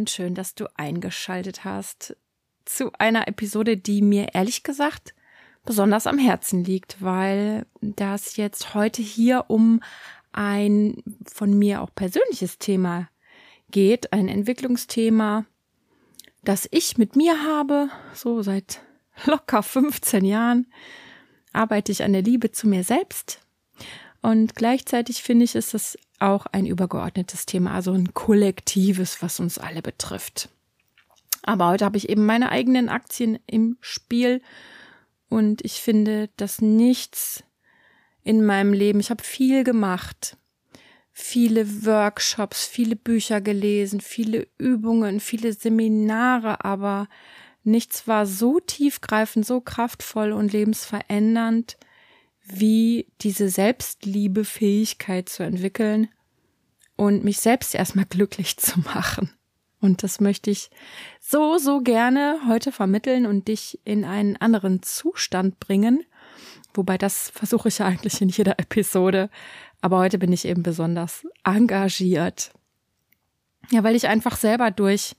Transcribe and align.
Und 0.00 0.08
schön, 0.08 0.34
dass 0.34 0.54
du 0.54 0.64
eingeschaltet 0.78 1.62
hast 1.62 2.16
zu 2.64 2.90
einer 2.98 3.28
Episode, 3.28 3.76
die 3.76 4.00
mir 4.00 4.28
ehrlich 4.32 4.62
gesagt 4.62 5.14
besonders 5.66 6.06
am 6.06 6.16
Herzen 6.16 6.64
liegt, 6.64 7.02
weil 7.02 7.66
das 7.82 8.36
jetzt 8.36 8.72
heute 8.72 9.02
hier 9.02 9.44
um 9.48 9.82
ein 10.32 11.02
von 11.30 11.52
mir 11.52 11.82
auch 11.82 11.94
persönliches 11.94 12.56
Thema 12.56 13.10
geht, 13.70 14.14
ein 14.14 14.28
Entwicklungsthema, 14.28 15.44
das 16.44 16.66
ich 16.70 16.96
mit 16.96 17.14
mir 17.14 17.44
habe, 17.44 17.90
so 18.14 18.40
seit 18.40 18.80
locker 19.26 19.62
15 19.62 20.24
Jahren 20.24 20.66
arbeite 21.52 21.92
ich 21.92 22.04
an 22.04 22.14
der 22.14 22.22
Liebe 22.22 22.52
zu 22.52 22.68
mir 22.68 22.84
selbst. 22.84 23.40
Und 24.22 24.54
gleichzeitig 24.54 25.22
finde 25.22 25.44
ich, 25.44 25.54
ist 25.54 25.74
das 25.74 25.98
auch 26.20 26.46
ein 26.46 26.66
übergeordnetes 26.66 27.46
Thema, 27.46 27.72
also 27.72 27.92
ein 27.92 28.14
kollektives, 28.14 29.22
was 29.22 29.40
uns 29.40 29.58
alle 29.58 29.82
betrifft. 29.82 30.48
Aber 31.42 31.68
heute 31.68 31.84
habe 31.84 31.96
ich 31.96 32.08
eben 32.08 32.26
meine 32.26 32.50
eigenen 32.50 32.88
Aktien 32.88 33.38
im 33.46 33.76
Spiel 33.80 34.42
und 35.28 35.64
ich 35.64 35.80
finde, 35.80 36.28
dass 36.36 36.60
nichts 36.60 37.44
in 38.22 38.44
meinem 38.44 38.72
Leben, 38.72 39.00
ich 39.00 39.10
habe 39.10 39.22
viel 39.22 39.64
gemacht, 39.64 40.36
viele 41.12 41.86
Workshops, 41.86 42.66
viele 42.66 42.96
Bücher 42.96 43.40
gelesen, 43.40 44.00
viele 44.00 44.46
Übungen, 44.58 45.20
viele 45.20 45.52
Seminare, 45.52 46.64
aber 46.64 47.08
nichts 47.64 48.06
war 48.06 48.26
so 48.26 48.60
tiefgreifend, 48.60 49.46
so 49.46 49.60
kraftvoll 49.60 50.32
und 50.32 50.52
lebensverändernd, 50.52 51.76
wie 52.52 53.06
diese 53.20 53.48
Selbstliebefähigkeit 53.48 55.28
zu 55.28 55.42
entwickeln 55.42 56.08
und 56.96 57.24
mich 57.24 57.38
selbst 57.38 57.74
erstmal 57.74 58.06
glücklich 58.06 58.56
zu 58.56 58.80
machen. 58.80 59.30
Und 59.80 60.02
das 60.02 60.20
möchte 60.20 60.50
ich 60.50 60.70
so, 61.20 61.56
so 61.56 61.80
gerne 61.80 62.40
heute 62.46 62.70
vermitteln 62.70 63.26
und 63.26 63.48
dich 63.48 63.80
in 63.84 64.04
einen 64.04 64.36
anderen 64.36 64.82
Zustand 64.82 65.58
bringen. 65.58 66.04
Wobei 66.74 66.98
das 66.98 67.30
versuche 67.30 67.68
ich 67.68 67.78
ja 67.78 67.86
eigentlich 67.86 68.20
in 68.20 68.28
jeder 68.28 68.58
Episode. 68.58 69.30
Aber 69.80 69.98
heute 69.98 70.18
bin 70.18 70.32
ich 70.32 70.44
eben 70.44 70.62
besonders 70.62 71.26
engagiert. 71.44 72.52
Ja, 73.70 73.82
weil 73.82 73.96
ich 73.96 74.08
einfach 74.08 74.36
selber 74.36 74.70
durch, 74.70 75.16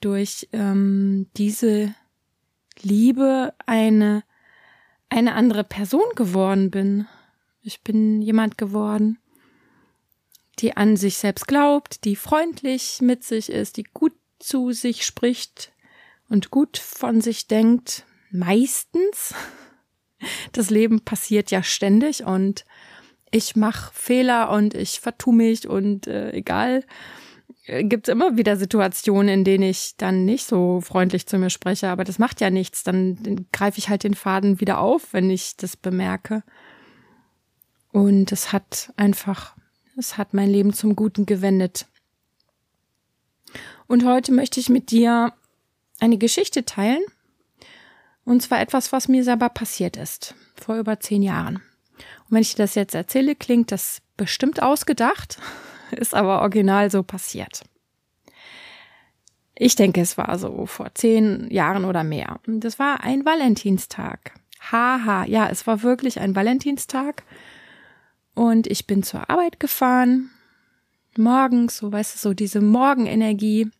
durch 0.00 0.48
ähm, 0.52 1.28
diese 1.36 1.94
Liebe 2.80 3.54
eine, 3.66 4.22
eine 5.08 5.34
andere 5.34 5.64
Person 5.64 6.04
geworden 6.14 6.70
bin. 6.70 7.06
Ich 7.62 7.82
bin 7.82 8.22
jemand 8.22 8.58
geworden, 8.58 9.18
die 10.58 10.76
an 10.76 10.96
sich 10.96 11.18
selbst 11.18 11.46
glaubt, 11.48 12.04
die 12.04 12.16
freundlich 12.16 13.00
mit 13.00 13.24
sich 13.24 13.50
ist, 13.50 13.76
die 13.76 13.84
gut 13.84 14.12
zu 14.38 14.72
sich 14.72 15.04
spricht 15.04 15.72
und 16.28 16.50
gut 16.50 16.78
von 16.78 17.20
sich 17.20 17.46
denkt. 17.46 18.04
Meistens. 18.30 19.34
Das 20.52 20.70
Leben 20.70 21.02
passiert 21.02 21.50
ja 21.50 21.62
ständig 21.62 22.24
und 22.24 22.64
ich 23.30 23.54
mache 23.54 23.92
Fehler 23.92 24.50
und 24.50 24.72
ich 24.72 24.98
vertu 24.98 25.30
mich 25.30 25.68
und 25.68 26.06
äh, 26.06 26.32
egal. 26.32 26.86
Gibt 27.66 28.08
es 28.08 28.12
immer 28.12 28.36
wieder 28.36 28.56
Situationen, 28.56 29.28
in 29.28 29.44
denen 29.44 29.64
ich 29.64 29.94
dann 29.96 30.24
nicht 30.24 30.46
so 30.46 30.80
freundlich 30.80 31.26
zu 31.26 31.36
mir 31.38 31.50
spreche, 31.50 31.88
aber 31.88 32.04
das 32.04 32.18
macht 32.18 32.40
ja 32.40 32.50
nichts. 32.50 32.84
Dann, 32.84 33.46
greife 33.52 33.78
ich 33.78 33.88
halt 33.88 34.04
den 34.04 34.14
Faden 34.14 34.60
wieder 34.60 34.78
auf, 34.78 35.12
wenn 35.12 35.30
ich 35.30 35.56
das 35.56 35.76
bemerke. 35.76 36.44
Und 37.92 38.30
es 38.30 38.52
hat 38.52 38.92
einfach 38.96 39.56
es 39.98 40.18
hat 40.18 40.34
mein 40.34 40.50
Leben 40.50 40.74
zum 40.74 40.94
Guten 40.94 41.24
gewendet. 41.24 41.86
Und 43.86 44.04
heute 44.04 44.30
möchte 44.30 44.60
ich 44.60 44.68
mit 44.68 44.90
dir 44.90 45.32
eine 46.00 46.18
Geschichte 46.18 46.66
teilen. 46.66 47.02
Und 48.24 48.42
zwar 48.42 48.60
etwas, 48.60 48.92
was 48.92 49.08
mir 49.08 49.24
selber 49.24 49.48
passiert 49.48 49.96
ist. 49.96 50.34
Vor 50.54 50.76
über 50.76 51.00
zehn 51.00 51.22
Jahren. 51.22 51.56
Und 51.56 52.30
wenn 52.30 52.42
ich 52.42 52.54
das 52.54 52.74
jetzt 52.74 52.94
erzähle, 52.94 53.34
klingt 53.34 53.72
das 53.72 54.02
bestimmt 54.18 54.60
ausgedacht, 54.60 55.38
ist 55.96 56.14
aber 56.14 56.42
original 56.42 56.90
so 56.90 57.02
passiert. 57.02 57.62
Ich 59.58 59.74
denke, 59.74 60.02
es 60.02 60.18
war 60.18 60.38
so 60.38 60.66
vor 60.66 60.94
zehn 60.94 61.50
Jahren 61.50 61.84
oder 61.84 62.04
mehr. 62.04 62.40
Das 62.46 62.78
war 62.78 63.02
ein 63.02 63.24
Valentinstag. 63.24 64.34
Haha, 64.70 65.24
ja, 65.24 65.48
es 65.48 65.66
war 65.66 65.82
wirklich 65.82 66.20
ein 66.20 66.36
Valentinstag. 66.36 67.22
Und 68.34 68.66
ich 68.66 68.86
bin 68.86 69.02
zur 69.02 69.30
Arbeit 69.30 69.58
gefahren. 69.58 70.30
Morgens, 71.16 71.78
so 71.78 71.90
weißt 71.90 72.14
du, 72.14 72.18
so 72.18 72.34
diese 72.34 72.60
Morgenenergie. 72.60 73.70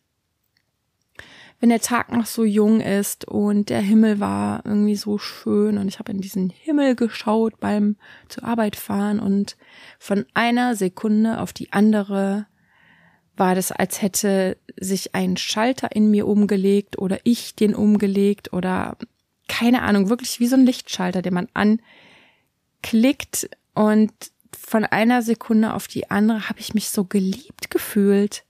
Wenn 1.59 1.69
der 1.69 1.81
Tag 1.81 2.11
noch 2.11 2.27
so 2.27 2.43
jung 2.43 2.81
ist 2.81 3.27
und 3.27 3.69
der 3.69 3.81
Himmel 3.81 4.19
war 4.19 4.63
irgendwie 4.65 4.95
so 4.95 5.17
schön 5.17 5.79
und 5.79 5.87
ich 5.87 5.97
habe 5.97 6.11
in 6.11 6.21
diesen 6.21 6.51
Himmel 6.51 6.95
geschaut 6.95 7.59
beim 7.59 7.95
zur 8.29 8.43
Arbeit 8.43 8.75
fahren 8.75 9.19
und 9.19 9.57
von 9.97 10.25
einer 10.35 10.75
Sekunde 10.75 11.39
auf 11.39 11.53
die 11.53 11.73
andere 11.73 12.45
war 13.35 13.55
das, 13.55 13.71
als 13.71 14.01
hätte 14.01 14.57
sich 14.79 15.15
ein 15.15 15.37
Schalter 15.37 15.95
in 15.95 16.11
mir 16.11 16.27
umgelegt 16.27 16.99
oder 16.99 17.19
ich 17.23 17.55
den 17.55 17.73
umgelegt 17.73 18.53
oder 18.53 18.97
keine 19.47 19.81
Ahnung, 19.81 20.09
wirklich 20.09 20.39
wie 20.39 20.47
so 20.47 20.55
ein 20.55 20.65
Lichtschalter, 20.65 21.21
den 21.21 21.33
man 21.33 21.47
anklickt 22.83 23.49
und 23.73 24.11
von 24.57 24.85
einer 24.85 25.21
Sekunde 25.21 25.73
auf 25.73 25.87
die 25.87 26.09
andere 26.11 26.49
habe 26.49 26.59
ich 26.59 26.73
mich 26.73 26.89
so 26.89 27.05
geliebt 27.05 27.69
gefühlt. 27.69 28.43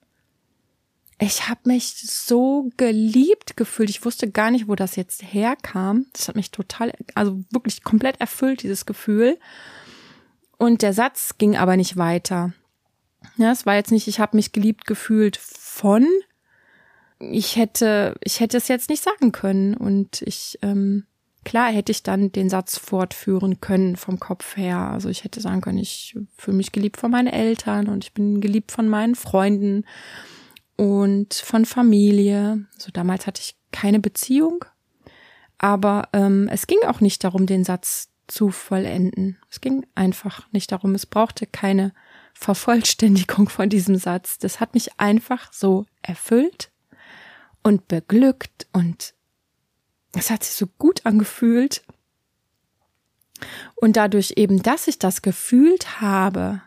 Ich 1.20 1.50
habe 1.50 1.62
mich 1.66 1.96
so 1.96 2.70
geliebt 2.78 3.58
gefühlt. 3.58 3.90
Ich 3.90 4.06
wusste 4.06 4.30
gar 4.30 4.52
nicht, 4.52 4.68
wo 4.68 4.76
das 4.76 4.96
jetzt 4.96 5.24
herkam. 5.24 6.06
Das 6.14 6.28
hat 6.28 6.36
mich 6.36 6.52
total, 6.52 6.94
also 7.16 7.44
wirklich 7.50 7.84
komplett 7.84 8.22
erfüllt, 8.22 8.62
dieses 8.62 8.86
Gefühl. 8.86 9.40
Und 10.58 10.84
der 10.84 10.94
Satz 10.94 11.36
ging 11.38 11.58
aber 11.58 11.76
nicht 11.76 11.98
weiter. 11.98 12.54
Ja, 13.38 13.52
es 13.52 13.66
war 13.66 13.76
jetzt 13.76 13.92
nicht, 13.92 14.08
ich 14.08 14.20
habe 14.20 14.38
mich 14.38 14.52
geliebt 14.52 14.86
gefühlt 14.86 15.38
von. 15.38 16.08
Ich 17.20 17.56
hätte, 17.56 18.16
ich 18.24 18.40
hätte 18.40 18.58
es 18.58 18.68
jetzt 18.68 18.90
nicht 18.90 19.04
sagen 19.04 19.32
können. 19.32 19.76
Und 19.76 20.22
ich 20.22 20.60
ähm, 20.62 21.08
Klar 21.48 21.72
hätte 21.72 21.94
ich 21.94 22.04
dann 22.04 22.34
den 22.34 22.50
Satz 22.50 22.78
fortführen 22.78 23.62
können 23.62 23.96
vom 23.96 24.20
Kopf 24.20 24.58
her. 24.58 24.80
Also 24.80 25.08
ich 25.08 25.24
hätte 25.24 25.40
sagen 25.40 25.62
können, 25.62 25.78
ich 25.78 26.14
fühle 26.38 26.58
mich 26.58 26.74
geliebt 26.74 26.98
von 26.98 27.10
meinen 27.10 27.28
Eltern 27.28 27.88
und 27.88 28.04
ich 28.04 28.14
bin 28.14 28.42
geliebt 28.42 28.74
von 28.74 28.90
meinen 28.90 29.16
Freunden 29.16 29.86
und 30.78 31.34
von 31.34 31.66
Familie. 31.66 32.66
So 32.78 32.92
damals 32.92 33.28
hatte 33.28 33.42
ich 33.42 33.58
keine 33.72 34.00
Beziehung, 34.00 34.64
aber 35.58 36.10
ähm, 36.14 36.48
es 36.52 36.68
ging 36.68 36.80
auch 36.88 37.02
nicht 37.02 37.24
darum, 37.24 37.46
den 37.46 37.66
Satz 37.66 38.10
zu 38.28 38.50
vollenden. 38.52 39.38
Es 39.50 39.62
ging 39.62 39.86
einfach 39.96 40.52
nicht 40.52 40.72
darum. 40.72 40.96
Es 40.96 41.06
brauchte 41.06 41.46
keine 41.46 41.94
Vervollständigung 42.34 43.50
von 43.50 43.70
diesem 43.70 43.96
Satz. 43.96 44.38
Das 44.38 44.60
hat 44.60 44.74
mich 44.74 45.00
einfach 45.00 45.52
so 45.52 45.86
erfüllt 46.02 46.72
und 47.64 47.88
beglückt 47.88 48.68
und 48.72 49.14
es 50.14 50.30
hat 50.30 50.44
sich 50.44 50.56
so 50.56 50.68
gut 50.78 51.06
angefühlt. 51.06 51.84
Und 53.76 53.98
dadurch 53.98 54.34
eben, 54.36 54.64
dass 54.64 54.88
ich 54.88 54.98
das 55.00 55.22
gefühlt 55.22 56.02
habe, 56.02 56.62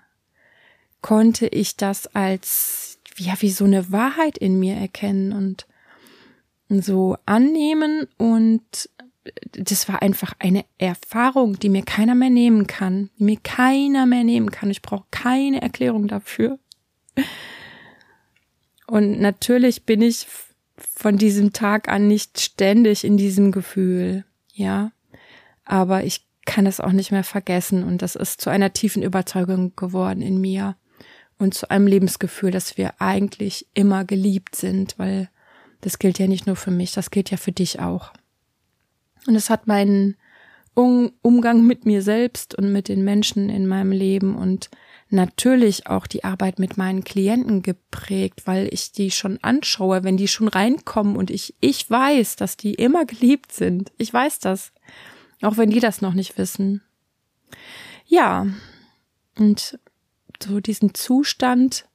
konnte 1.03 1.47
ich 1.47 1.77
das 1.77 2.07
als, 2.09 2.99
ja, 3.21 3.35
wie 3.41 3.51
so 3.51 3.65
eine 3.65 3.93
Wahrheit 3.93 4.39
in 4.39 4.59
mir 4.59 4.77
erkennen 4.77 5.33
und 5.33 5.67
so 6.69 7.17
annehmen 7.27 8.07
und 8.17 8.89
das 9.53 9.89
war 9.89 10.03
einfach 10.03 10.35
eine 10.39 10.65
Erfahrung, 10.79 11.59
die 11.59 11.69
mir 11.69 11.83
keiner 11.83 12.15
mehr 12.15 12.31
nehmen 12.31 12.67
kann, 12.67 13.11
die 13.19 13.25
mir 13.25 13.39
keiner 13.43 14.07
mehr 14.07 14.25
nehmen 14.25 14.51
kann. 14.51 14.71
Ich 14.71 14.81
brauche 14.81 15.05
keine 15.11 15.61
Erklärung 15.61 16.09
dafür. 16.09 16.59
Und 18.87 19.21
natürlich 19.21 19.85
bin 19.85 20.01
ich 20.01 20.27
von 20.77 21.19
diesem 21.19 21.53
Tag 21.53 21.89
an 21.89 22.09
nicht 22.09 22.41
ständig 22.41 23.05
in 23.05 23.19
diesem 23.19 23.53
Gefühl, 23.53 24.25
ja. 24.53 24.93
Aber 25.65 26.05
ich 26.05 26.27
kann 26.47 26.67
es 26.67 26.81
auch 26.81 26.93
nicht 26.93 27.13
mehr 27.13 27.25
vergessen 27.25 27.85
und 27.85 28.01
das 28.01 28.17
ist 28.17 28.41
zu 28.41 28.49
einer 28.49 28.73
tiefen 28.73 29.03
Überzeugung 29.03 29.77
geworden 29.77 30.23
in 30.23 30.41
mir 30.41 30.77
und 31.41 31.55
zu 31.55 31.71
einem 31.71 31.87
Lebensgefühl, 31.87 32.51
dass 32.51 32.77
wir 32.77 33.01
eigentlich 33.01 33.67
immer 33.75 34.05
geliebt 34.05 34.55
sind, 34.55 34.99
weil 34.99 35.31
das 35.81 35.99
gilt 35.99 36.19
ja 36.19 36.27
nicht 36.27 36.47
nur 36.47 36.57
für 36.57 36.71
mich, 36.71 36.93
das 36.93 37.11
gilt 37.11 37.31
ja 37.31 37.39
für 37.39 37.53
dich 37.53 37.81
auch. 37.81 38.13
Und 39.27 39.35
es 39.35 39.51
hat 39.51 39.67
meinen 39.67 40.17
Umgang 40.75 41.67
mit 41.67 41.85
mir 41.85 42.03
selbst 42.03 42.55
und 42.55 42.73
mit 42.73 42.89
den 42.89 43.05
Menschen 43.05 43.49
in 43.51 43.67
meinem 43.67 43.93
Leben 43.93 44.37
und 44.37 44.71
natürlich 45.09 45.87
auch 45.87 46.07
die 46.07 46.25
Arbeit 46.25 46.59
mit 46.59 46.77
meinen 46.77 47.05
Klienten 47.05 47.63
geprägt, 47.63 48.43
weil 48.47 48.69
ich 48.73 48.93
die 48.93 49.11
schon 49.11 49.39
anschaue, 49.43 50.05
wenn 50.05 50.17
die 50.17 50.29
schon 50.29 50.49
reinkommen 50.49 51.17
und 51.17 51.31
ich, 51.31 51.55
ich 51.61 51.91
weiß, 51.91 52.37
dass 52.37 52.57
die 52.57 52.75
immer 52.75 53.05
geliebt 53.05 53.53
sind. 53.53 53.93
Ich 53.99 54.13
weiß 54.13 54.39
das. 54.39 54.73
Auch 55.43 55.57
wenn 55.57 55.71
die 55.71 55.81
das 55.81 56.03
noch 56.03 56.15
nicht 56.15 56.39
wissen. 56.39 56.83
Ja. 58.07 58.47
Und 59.39 59.79
so 60.43 60.61
diesen 60.61 60.95
Zustand 60.95 61.87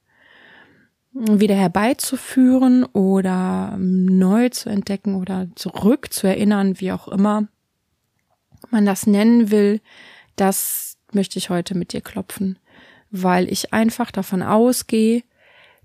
wieder 1.12 1.54
herbeizuführen 1.54 2.84
oder 2.84 3.76
neu 3.78 4.50
zu 4.50 4.68
entdecken 4.68 5.14
oder 5.14 5.48
zurück 5.54 6.12
zu 6.12 6.26
erinnern, 6.26 6.78
wie 6.78 6.92
auch 6.92 7.08
immer 7.08 7.48
man 8.70 8.84
das 8.84 9.06
nennen 9.06 9.50
will, 9.50 9.80
das 10.36 10.98
möchte 11.12 11.38
ich 11.38 11.50
heute 11.50 11.74
mit 11.74 11.92
dir 11.92 12.00
klopfen, 12.00 12.58
weil 13.10 13.50
ich 13.50 13.72
einfach 13.72 14.10
davon 14.10 14.42
ausgehe, 14.42 15.22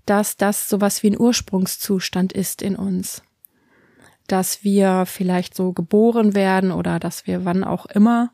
dass 0.04 0.36
das 0.36 0.68
sowas 0.68 1.02
wie 1.02 1.10
ein 1.10 1.20
Ursprungszustand 1.20 2.32
ist 2.32 2.60
in 2.60 2.76
uns. 2.76 3.22
Dass 4.26 4.64
wir 4.64 5.06
vielleicht 5.06 5.54
so 5.54 5.72
geboren 5.72 6.34
werden 6.34 6.72
oder 6.72 6.98
dass 6.98 7.26
wir 7.26 7.44
wann 7.44 7.64
auch 7.64 7.86
immer 7.86 8.32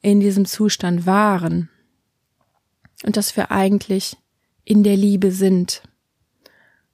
in 0.00 0.20
diesem 0.20 0.46
Zustand 0.46 1.06
waren. 1.06 1.68
Und 3.04 3.16
dass 3.16 3.36
wir 3.36 3.50
eigentlich 3.50 4.16
in 4.64 4.82
der 4.82 4.96
Liebe 4.96 5.30
sind 5.30 5.82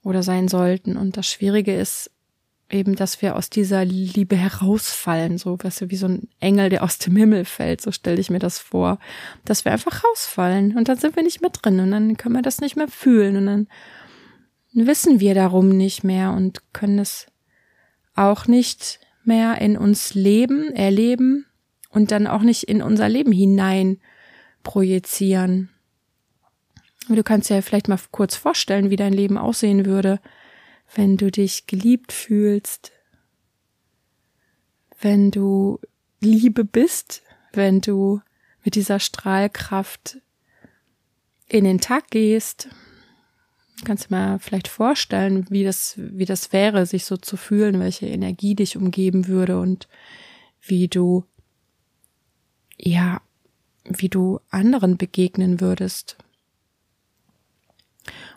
oder 0.03 0.23
sein 0.23 0.49
sollten. 0.49 0.97
Und 0.97 1.17
das 1.17 1.27
Schwierige 1.27 1.75
ist 1.75 2.11
eben, 2.73 2.97
dass 2.97 3.21
wir 3.23 3.37
aus 3.37 3.51
dieser 3.51 3.85
Liebe 3.85 4.37
herausfallen, 4.37 5.39
so 5.39 5.59
weißt 5.61 5.83
du, 5.83 5.91
wie 5.91 5.97
so 5.97 6.07
ein 6.07 6.29
Engel, 6.41 6.71
der 6.71 6.83
aus 6.83 6.99
dem 6.99 7.17
Himmel 7.17 7.45
fällt, 7.45 7.81
so 7.81 7.93
stelle 7.93 8.21
ich 8.21 8.31
mir 8.31 8.39
das 8.39 8.59
vor, 8.59 8.99
dass 9.45 9.65
wir 9.65 9.73
einfach 9.73 10.03
rausfallen 10.03 10.77
und 10.77 10.89
dann 10.89 10.97
sind 10.97 11.15
wir 11.15 11.23
nicht 11.23 11.43
mehr 11.43 11.51
drin 11.51 11.81
und 11.81 11.91
dann 11.91 12.17
können 12.17 12.35
wir 12.35 12.43
das 12.43 12.61
nicht 12.61 12.77
mehr 12.77 12.89
fühlen 12.89 13.37
und 13.37 13.47
dann 13.47 13.69
wissen 14.73 15.21
wir 15.21 15.35
darum 15.35 15.69
nicht 15.69 16.03
mehr 16.03 16.33
und 16.33 16.63
können 16.73 16.99
es 16.99 17.27
auch 18.15 18.47
nicht 18.47 19.01
mehr 19.25 19.61
in 19.61 19.77
uns 19.77 20.15
leben, 20.15 20.75
erleben 20.75 21.47
und 21.91 22.11
dann 22.11 22.27
auch 22.27 22.43
nicht 22.43 22.65
in 22.65 22.83
unser 22.83 23.09
Leben 23.09 23.33
hinein 23.33 23.99
projizieren. 24.63 25.72
Aber 27.07 27.17
du 27.17 27.25
kannst 27.25 27.51
ja 27.51 27.61
vielleicht 27.63 27.89
mal 27.89 27.99
kurz 28.11 28.37
vorstellen, 28.37 28.91
wie 28.91 28.97
dein 28.97 29.13
Leben 29.13 29.39
aussehen 29.39 29.87
würde, 29.87 30.21
wenn 30.95 31.17
du 31.17 31.31
dich 31.31 31.67
geliebt 31.67 32.13
fühlst, 32.13 32.93
wenn 35.01 35.31
du 35.31 35.81
Liebe 36.21 36.65
bist, 36.65 37.23
wenn 37.53 37.81
du 37.81 38.21
mit 38.65 38.77
dieser 38.77 39.01
Strahlkraft 39.01 40.19
in 41.49 41.65
den 41.65 41.81
Tag 41.81 42.11
gehst. 42.11 42.69
Kannst 43.85 44.07
du 44.07 44.15
mal 44.15 44.39
vielleicht 44.39 44.69
vorstellen, 44.69 45.47
wie 45.51 45.65
das, 45.65 45.95
wie 45.97 46.25
das 46.25 46.53
wäre, 46.53 46.87
sich 46.87 47.05
so 47.05 47.17
zu 47.17 47.37
fühlen, 47.37 47.81
welche 47.81 48.07
Energie 48.07 48.55
dich 48.55 48.77
umgeben 48.77 49.27
würde 49.27 49.59
und 49.59 49.89
wie 50.61 50.87
du, 50.87 51.25
ja, 52.79 53.21
wie 53.85 54.09
du 54.09 54.39
anderen 54.51 54.97
begegnen 54.97 55.61
würdest. 55.61 56.17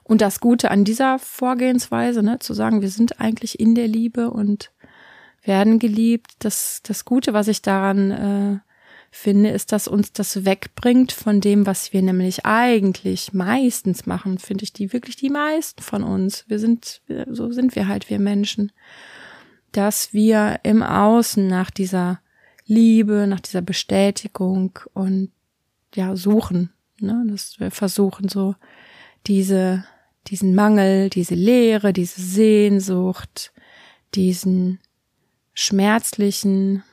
Und 0.08 0.22
das 0.22 0.40
Gute 0.40 0.70
an 0.70 0.84
dieser 0.84 1.18
Vorgehensweise, 1.18 2.22
ne, 2.22 2.38
zu 2.38 2.54
sagen, 2.54 2.84
wir 2.84 2.90
sind 2.90 3.20
eigentlich 3.20 3.60
in 3.60 3.74
der 3.74 3.88
Liebe 3.88 4.30
und 4.30 4.72
werden 5.44 5.80
geliebt, 5.80 6.32
das, 6.40 6.82
das 6.84 7.06
Gute, 7.06 7.34
was 7.34 7.48
ich 7.48 7.64
daran 7.64 8.12
äh, 8.12 8.60
finde, 9.10 9.50
ist, 9.50 9.72
dass 9.72 9.88
uns 9.88 10.14
das 10.14 10.46
wegbringt 10.46 11.12
von 11.12 11.42
dem, 11.42 11.66
was 11.66 11.92
wir 11.92 12.04
nämlich 12.04 12.46
eigentlich 12.46 13.34
meistens 13.34 14.06
machen, 14.06 14.38
finde 14.38 14.64
ich, 14.64 14.74
die 14.74 14.94
wirklich 14.94 15.16
die 15.16 15.32
meisten 15.32 15.82
von 15.82 16.04
uns. 16.04 16.46
Wir 16.48 16.60
sind, 16.60 17.02
so 17.28 17.52
sind 17.52 17.76
wir 17.76 17.88
halt, 17.88 18.10
wir 18.10 18.20
Menschen, 18.20 18.72
dass 19.72 20.14
wir 20.14 20.60
im 20.62 20.84
Außen 20.84 21.48
nach 21.48 21.72
dieser 21.72 22.20
Liebe, 22.68 23.26
nach 23.28 23.40
dieser 23.40 23.62
Bestätigung 23.64 24.78
und 24.94 25.32
ja, 25.96 26.16
suchen, 26.16 26.74
ne, 27.00 27.26
dass 27.28 27.60
wir 27.60 27.72
versuchen 27.72 28.30
so 28.30 28.56
diese 29.26 29.84
diesen 30.28 30.56
Mangel, 30.56 31.10
diese 31.10 31.36
Leere, 31.36 31.94
diese 31.94 32.22
Sehnsucht, 32.22 33.54
diesen 34.16 34.80
schmerzlichen 35.54 36.84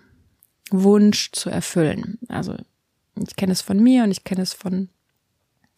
Wunsch 0.70 1.32
zu 1.32 1.50
erfüllen. 1.50 2.18
Also 2.28 2.56
ich 3.16 3.36
kenne 3.36 3.52
es 3.52 3.62
von 3.62 3.82
mir 3.82 4.04
und 4.04 4.10
ich 4.10 4.24
kenne 4.24 4.42
es 4.42 4.52
von 4.52 4.88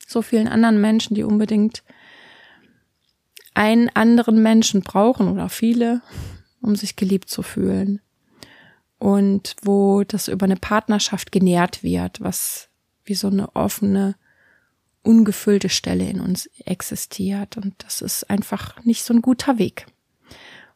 so 0.06 0.22
vielen 0.22 0.48
anderen 0.48 0.80
Menschen, 0.80 1.14
die 1.14 1.22
unbedingt 1.22 1.82
einen 3.54 3.88
anderen 3.90 4.42
Menschen 4.42 4.82
brauchen 4.82 5.28
oder 5.28 5.48
viele, 5.48 6.02
um 6.60 6.76
sich 6.76 6.96
geliebt 6.96 7.30
zu 7.30 7.42
fühlen. 7.42 8.00
Und 8.98 9.56
wo 9.62 10.02
das 10.04 10.28
über 10.28 10.44
eine 10.44 10.56
Partnerschaft 10.56 11.32
genährt 11.32 11.82
wird, 11.82 12.20
was 12.20 12.68
wie 13.04 13.14
so 13.14 13.28
eine 13.28 13.54
offene 13.54 14.16
ungefüllte 15.04 15.68
Stelle 15.68 16.08
in 16.08 16.20
uns 16.20 16.50
existiert. 16.64 17.56
Und 17.56 17.74
das 17.78 18.02
ist 18.02 18.28
einfach 18.28 18.82
nicht 18.84 19.04
so 19.04 19.14
ein 19.14 19.22
guter 19.22 19.58
Weg. 19.58 19.86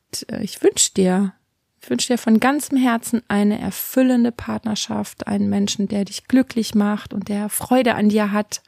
Und 0.06 0.30
äh, 0.30 0.42
ich 0.42 0.62
wünsche 0.62 0.92
dir, 0.94 1.34
ich 1.80 1.90
wünsche 1.90 2.12
dir 2.12 2.18
von 2.18 2.38
ganzem 2.38 2.78
Herzen 2.78 3.22
eine 3.28 3.58
erfüllende 3.58 4.30
Partnerschaft, 4.30 5.26
einen 5.26 5.48
Menschen, 5.48 5.88
der 5.88 6.04
dich 6.04 6.28
glücklich 6.28 6.74
macht 6.74 7.12
und 7.12 7.28
der 7.28 7.48
Freude 7.48 7.94
an 7.94 8.08
dir 8.08 8.30
hat, 8.30 8.62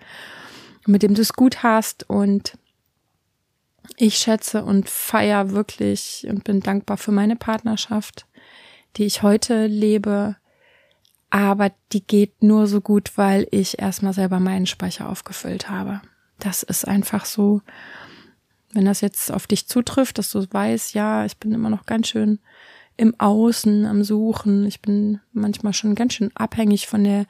mit 0.87 1.03
dem 1.03 1.15
du 1.15 1.23
es 1.23 1.35
gut 1.35 1.63
hast. 1.63 2.09
Und 2.09 2.59
ich 3.97 4.17
schätze 4.17 4.65
und 4.65 4.89
feier 4.89 5.51
wirklich 5.51 6.27
und 6.29 6.45
bin 6.45 6.61
dankbar 6.61 6.97
für 6.97 7.13
meine 7.13 7.37
Partnerschaft, 7.37 8.27
die 8.97 9.05
ich 9.05 9.23
heute 9.23 9.67
lebe, 9.67 10.37
aber 11.31 11.71
die 11.93 12.05
geht 12.05 12.43
nur 12.43 12.67
so 12.67 12.81
gut, 12.81 13.17
weil 13.17 13.47
ich 13.51 13.79
erstmal 13.79 14.13
selber 14.13 14.41
meinen 14.41 14.67
Speicher 14.67 15.09
aufgefüllt 15.09 15.71
habe. 15.71 16.01
Das 16.39 16.63
ist 16.63 16.87
einfach 16.87 17.25
so, 17.25 17.63
wenn 18.73 18.85
das 18.85 19.01
jetzt 19.01 19.33
auf 19.33 19.47
dich 19.47 19.67
zutrifft, 19.67 20.19
dass 20.19 20.31
du 20.31 20.45
weißt, 20.51 20.95
ja, 20.95 21.25
ich 21.25 21.37
bin 21.39 21.53
immer 21.53 21.71
noch 21.71 21.87
ganz 21.87 22.09
schön 22.09 22.41
im 22.97 23.19
Außen 23.19 23.87
am 23.87 24.05
Suchen, 24.05 24.67
ich 24.67 24.83
bin 24.83 25.21
manchmal 25.33 25.73
schon 25.73 25.95
ganz 25.95 26.15
schön 26.15 26.31
abhängig 26.35 26.87
von 26.87 27.05
der 27.05 27.27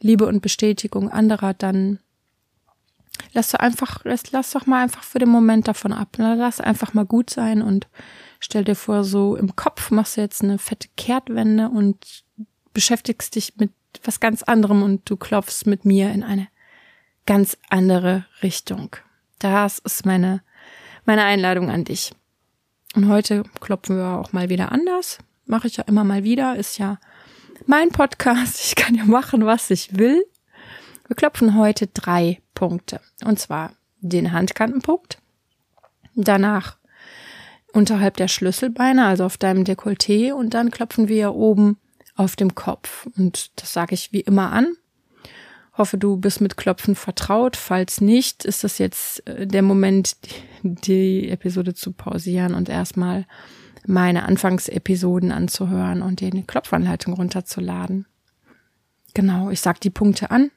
Liebe 0.00 0.26
und 0.26 0.42
Bestätigung 0.42 1.10
anderer, 1.10 1.54
dann 1.54 2.00
lass 3.32 3.50
du 3.50 3.60
einfach, 3.60 4.00
lass, 4.04 4.32
lass 4.32 4.50
doch 4.50 4.66
mal 4.66 4.82
einfach 4.82 5.02
für 5.02 5.18
den 5.18 5.28
Moment 5.28 5.68
davon 5.68 5.92
ab. 5.92 6.16
Lass 6.16 6.60
einfach 6.60 6.94
mal 6.94 7.06
gut 7.06 7.30
sein 7.30 7.62
und 7.62 7.88
stell 8.40 8.64
dir 8.64 8.74
vor, 8.74 9.04
so 9.04 9.36
im 9.36 9.54
Kopf 9.56 9.90
machst 9.90 10.16
du 10.16 10.20
jetzt 10.20 10.42
eine 10.42 10.58
fette 10.58 10.88
Kehrtwende 10.96 11.68
und 11.68 12.24
beschäftigst 12.72 13.34
dich 13.34 13.54
mit 13.56 13.70
was 14.04 14.20
ganz 14.20 14.42
anderem 14.42 14.82
und 14.82 15.08
du 15.08 15.16
klopfst 15.16 15.66
mit 15.66 15.84
mir 15.84 16.10
in 16.12 16.22
eine 16.22 16.48
ganz 17.26 17.56
andere 17.68 18.26
Richtung. 18.42 18.96
Das 19.38 19.78
ist 19.80 20.06
meine, 20.06 20.42
meine 21.04 21.24
Einladung 21.24 21.70
an 21.70 21.84
dich. 21.84 22.12
Und 22.94 23.08
heute 23.08 23.44
klopfen 23.60 23.96
wir 23.96 24.18
auch 24.18 24.32
mal 24.32 24.48
wieder 24.48 24.72
anders. 24.72 25.18
Mache 25.46 25.66
ich 25.66 25.76
ja 25.76 25.84
immer 25.84 26.04
mal 26.04 26.24
wieder. 26.24 26.56
Ist 26.56 26.78
ja 26.78 26.98
mein 27.66 27.90
Podcast. 27.90 28.60
Ich 28.64 28.74
kann 28.74 28.94
ja 28.94 29.04
machen, 29.04 29.46
was 29.46 29.70
ich 29.70 29.98
will. 29.98 30.24
Wir 31.06 31.16
klopfen 31.16 31.56
heute 31.56 31.86
drei 31.88 32.40
Punkte. 32.54 33.00
Und 33.24 33.38
zwar 33.38 33.72
den 34.00 34.32
Handkantenpunkt. 34.32 35.18
Danach 36.14 36.76
unterhalb 37.72 38.16
der 38.18 38.28
Schlüsselbeine, 38.28 39.06
also 39.06 39.24
auf 39.24 39.38
deinem 39.38 39.64
Dekolleté. 39.64 40.32
Und 40.32 40.54
dann 40.54 40.70
klopfen 40.70 41.08
wir 41.08 41.34
oben 41.34 41.78
auf 42.22 42.36
dem 42.36 42.54
Kopf. 42.54 43.06
Und 43.16 43.50
das 43.60 43.72
sage 43.72 43.94
ich 43.94 44.12
wie 44.12 44.20
immer 44.20 44.52
an. 44.52 44.74
Hoffe, 45.76 45.96
du 45.96 46.16
bist 46.16 46.40
mit 46.40 46.56
Klopfen 46.56 46.94
vertraut. 46.94 47.56
Falls 47.56 48.00
nicht, 48.00 48.44
ist 48.44 48.62
das 48.62 48.78
jetzt 48.78 49.26
äh, 49.26 49.46
der 49.46 49.62
Moment, 49.62 50.16
die 50.62 51.28
Episode 51.30 51.74
zu 51.74 51.92
pausieren 51.92 52.54
und 52.54 52.68
erstmal 52.68 53.26
meine 53.86 54.24
Anfangsepisoden 54.24 55.32
anzuhören 55.32 56.02
und 56.02 56.20
dir 56.20 56.30
eine 56.30 56.44
Klopfanleitung 56.44 57.14
runterzuladen. 57.14 58.06
Genau, 59.14 59.50
ich 59.50 59.60
sag 59.60 59.80
die 59.80 59.90
Punkte 59.90 60.30
an. 60.30 60.50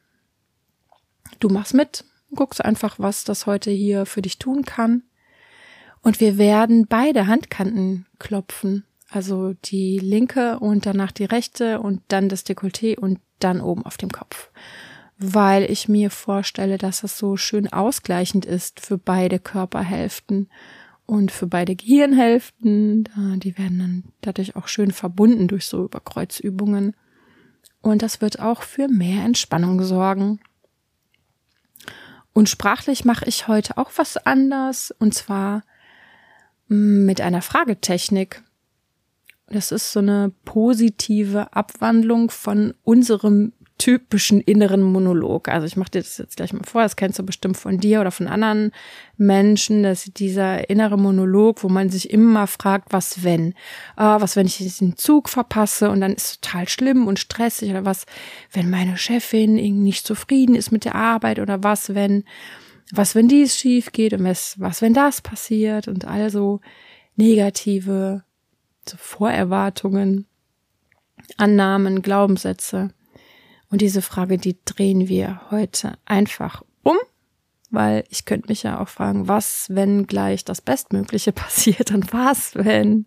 Du 1.39 1.49
machst 1.49 1.73
mit, 1.73 2.05
guckst 2.35 2.63
einfach, 2.63 2.99
was 2.99 3.23
das 3.23 3.45
heute 3.45 3.71
hier 3.71 4.05
für 4.05 4.21
dich 4.21 4.37
tun 4.37 4.63
kann. 4.63 5.03
Und 6.01 6.19
wir 6.19 6.37
werden 6.37 6.85
beide 6.87 7.27
Handkanten 7.27 8.05
klopfen. 8.19 8.85
Also 9.09 9.53
die 9.53 9.99
linke 9.99 10.59
und 10.59 10.85
danach 10.85 11.11
die 11.11 11.25
rechte 11.25 11.79
und 11.79 12.01
dann 12.07 12.27
das 12.29 12.45
Dekolleté 12.45 12.97
und 12.97 13.19
dann 13.39 13.61
oben 13.61 13.85
auf 13.85 13.97
dem 13.97 14.09
Kopf. 14.09 14.49
Weil 15.17 15.69
ich 15.69 15.87
mir 15.87 16.09
vorstelle, 16.09 16.77
dass 16.77 17.01
das 17.01 17.17
so 17.17 17.37
schön 17.37 17.71
ausgleichend 17.71 18.45
ist 18.45 18.79
für 18.79 18.97
beide 18.97 19.39
Körperhälften 19.39 20.49
und 21.05 21.31
für 21.31 21.47
beide 21.47 21.75
Gehirnhälften. 21.75 23.07
Die 23.37 23.57
werden 23.57 23.79
dann 23.79 24.03
dadurch 24.21 24.55
auch 24.55 24.67
schön 24.67 24.91
verbunden 24.91 25.47
durch 25.47 25.67
so 25.67 25.85
Überkreuzübungen. 25.85 26.95
Und 27.81 28.01
das 28.01 28.19
wird 28.19 28.39
auch 28.39 28.63
für 28.63 28.87
mehr 28.87 29.23
Entspannung 29.23 29.83
sorgen. 29.83 30.39
Und 32.33 32.49
sprachlich 32.49 33.05
mache 33.05 33.25
ich 33.25 33.47
heute 33.47 33.77
auch 33.77 33.91
was 33.95 34.17
anders 34.17 34.91
und 34.99 35.13
zwar 35.13 35.63
mit 36.67 37.21
einer 37.21 37.41
Fragetechnik. 37.41 38.43
Das 39.47 39.71
ist 39.71 39.91
so 39.91 39.99
eine 39.99 40.31
positive 40.43 41.53
Abwandlung 41.53 42.31
von 42.31 42.73
unserem 42.83 43.53
typischen 43.77 44.39
inneren 44.39 44.81
Monolog. 44.81 45.49
Also 45.49 45.67
ich 45.67 45.75
mache 45.75 45.91
dir 45.91 45.99
das 45.99 46.17
jetzt 46.17 46.37
gleich 46.37 46.53
mal 46.53 46.63
vor, 46.63 46.81
das 46.81 46.95
kennst 46.95 47.19
du 47.19 47.23
bestimmt 47.23 47.57
von 47.57 47.77
dir 47.77 47.99
oder 47.99 48.11
von 48.11 48.27
anderen 48.27 48.71
Menschen, 49.17 49.83
dass 49.83 50.05
dieser 50.05 50.69
innere 50.69 50.97
Monolog, 50.97 51.61
wo 51.61 51.67
man 51.67 51.89
sich 51.89 52.09
immer 52.09 52.47
fragt, 52.47 52.93
was 52.93 53.23
wenn? 53.23 53.53
Ah, 53.97 54.21
was 54.21 54.37
wenn 54.37 54.47
ich 54.47 54.57
diesen 54.57 54.95
Zug 54.95 55.27
verpasse 55.27 55.89
und 55.89 55.99
dann 55.99 56.13
ist 56.13 56.25
es 56.25 56.39
total 56.39 56.69
schlimm 56.69 57.05
und 57.05 57.19
stressig 57.19 57.69
oder 57.69 57.83
was, 57.83 58.05
wenn 58.51 58.69
meine 58.69 58.97
Chefin 58.97 59.57
irgendwie 59.57 59.83
nicht 59.83 60.07
zufrieden 60.07 60.55
ist 60.55 60.71
mit 60.71 60.85
der 60.85 60.95
Arbeit 60.95 61.39
oder 61.39 61.61
was, 61.61 61.93
wenn, 61.93 62.23
was, 62.93 63.13
wenn 63.13 63.27
dies 63.27 63.57
schief 63.57 63.91
geht 63.91 64.13
und 64.13 64.23
was, 64.23 64.57
was, 64.57 64.81
wenn 64.81 64.93
das 64.93 65.21
passiert 65.21 65.89
und 65.89 66.05
also 66.05 66.61
negative 67.17 68.23
so 68.89 68.97
Vorerwartungen, 68.97 70.25
Annahmen, 71.37 72.01
Glaubenssätze. 72.01 72.89
Und 73.69 73.81
diese 73.81 74.01
Frage, 74.01 74.37
die 74.37 74.57
drehen 74.63 75.07
wir 75.07 75.41
heute 75.49 75.97
einfach 76.05 76.63
um, 76.83 76.97
weil 77.71 78.03
ich 78.09 78.25
könnte 78.25 78.49
mich 78.49 78.63
ja 78.63 78.79
auch 78.79 78.89
fragen, 78.89 79.27
was, 79.27 79.67
wenn 79.69 80.07
gleich 80.07 80.45
das 80.45 80.61
Bestmögliche 80.61 81.31
passiert 81.33 81.91
und 81.91 82.13
was, 82.13 82.55
wenn 82.55 83.05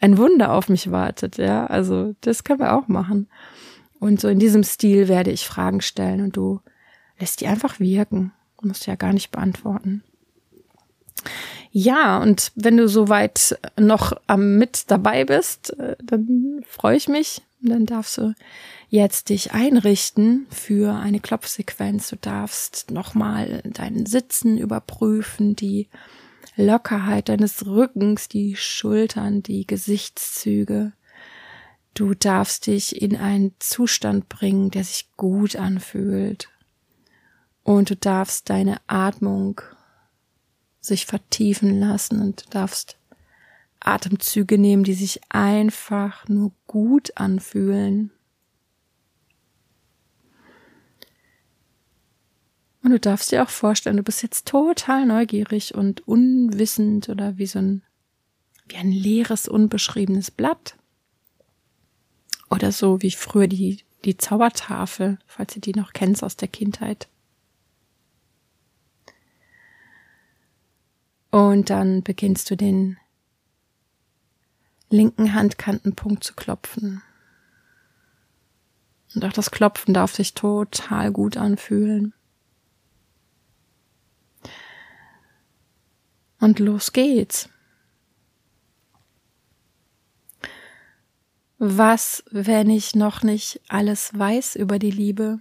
ein 0.00 0.18
Wunder 0.18 0.52
auf 0.52 0.68
mich 0.68 0.90
wartet, 0.90 1.38
ja? 1.38 1.66
Also, 1.66 2.14
das 2.20 2.44
können 2.44 2.60
wir 2.60 2.74
auch 2.74 2.88
machen. 2.88 3.28
Und 4.00 4.20
so 4.20 4.28
in 4.28 4.40
diesem 4.40 4.64
Stil 4.64 5.06
werde 5.06 5.30
ich 5.30 5.46
Fragen 5.46 5.80
stellen 5.80 6.22
und 6.22 6.36
du 6.36 6.60
lässt 7.20 7.40
die 7.40 7.46
einfach 7.46 7.78
wirken. 7.78 8.32
Du 8.60 8.66
musst 8.66 8.86
ja 8.86 8.96
gar 8.96 9.12
nicht 9.12 9.30
beantworten. 9.30 10.02
Ja, 11.70 12.18
und 12.18 12.52
wenn 12.54 12.76
du 12.76 12.86
soweit 12.88 13.58
noch 13.78 14.12
am 14.26 14.58
mit 14.58 14.90
dabei 14.90 15.24
bist, 15.24 15.78
äh, 15.78 15.96
dann 16.02 16.62
freue 16.68 16.96
ich 16.96 17.08
mich. 17.08 17.42
Dann 17.62 17.86
darfst 17.86 18.18
du 18.18 18.34
jetzt 18.88 19.30
dich 19.30 19.52
einrichten 19.52 20.46
für 20.50 20.94
eine 20.94 21.20
Klopfsequenz. 21.20 22.10
Du 22.10 22.16
darfst 22.16 22.90
nochmal 22.90 23.62
deinen 23.64 24.04
Sitzen 24.04 24.58
überprüfen, 24.58 25.56
die 25.56 25.88
Lockerheit 26.56 27.30
deines 27.30 27.64
Rückens, 27.64 28.28
die 28.28 28.56
Schultern, 28.56 29.42
die 29.42 29.66
Gesichtszüge. 29.66 30.92
Du 31.94 32.14
darfst 32.14 32.66
dich 32.66 33.00
in 33.00 33.16
einen 33.16 33.54
Zustand 33.58 34.28
bringen, 34.28 34.70
der 34.70 34.84
sich 34.84 35.10
gut 35.16 35.56
anfühlt. 35.56 36.48
Und 37.62 37.90
du 37.90 37.96
darfst 37.96 38.50
deine 38.50 38.76
Atmung 38.88 39.60
sich 40.82 41.06
vertiefen 41.06 41.80
lassen 41.80 42.20
und 42.20 42.44
du 42.44 42.50
darfst 42.50 42.98
Atemzüge 43.80 44.58
nehmen, 44.58 44.84
die 44.84 44.94
sich 44.94 45.20
einfach 45.30 46.28
nur 46.28 46.52
gut 46.66 47.16
anfühlen. 47.16 48.10
Und 52.82 52.90
du 52.90 52.98
darfst 52.98 53.30
dir 53.30 53.44
auch 53.44 53.48
vorstellen, 53.48 53.96
du 53.96 54.02
bist 54.02 54.22
jetzt 54.22 54.46
total 54.46 55.06
neugierig 55.06 55.74
und 55.74 56.06
unwissend 56.06 57.08
oder 57.08 57.38
wie 57.38 57.46
so 57.46 57.60
ein, 57.60 57.82
wie 58.66 58.76
ein 58.76 58.90
leeres, 58.90 59.46
unbeschriebenes 59.46 60.32
Blatt. 60.32 60.76
Oder 62.50 62.72
so 62.72 63.00
wie 63.00 63.12
früher 63.12 63.46
die, 63.46 63.84
die 64.04 64.16
Zaubertafel, 64.16 65.18
falls 65.26 65.54
ihr 65.54 65.62
die 65.62 65.74
noch 65.74 65.92
kennst 65.92 66.24
aus 66.24 66.36
der 66.36 66.48
Kindheit. 66.48 67.06
Und 71.32 71.70
dann 71.70 72.02
beginnst 72.02 72.50
du 72.50 72.56
den 72.56 72.98
linken 74.90 75.32
Handkantenpunkt 75.32 76.22
zu 76.22 76.34
klopfen. 76.34 77.02
Und 79.14 79.24
auch 79.24 79.32
das 79.32 79.50
Klopfen 79.50 79.94
darf 79.94 80.14
sich 80.14 80.34
total 80.34 81.10
gut 81.10 81.38
anfühlen. 81.38 82.12
Und 86.38 86.58
los 86.58 86.92
geht's. 86.92 87.48
Was, 91.56 92.24
wenn 92.30 92.68
ich 92.68 92.94
noch 92.94 93.22
nicht 93.22 93.62
alles 93.68 94.10
weiß 94.18 94.56
über 94.56 94.78
die 94.78 94.90
Liebe? 94.90 95.40